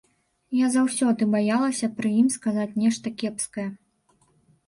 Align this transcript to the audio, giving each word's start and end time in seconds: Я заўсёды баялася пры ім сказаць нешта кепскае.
Я 0.59 0.67
заўсёды 0.75 1.25
баялася 1.35 1.89
пры 1.99 2.09
ім 2.21 2.31
сказаць 2.37 2.77
нешта 2.85 3.13
кепскае. 3.21 3.67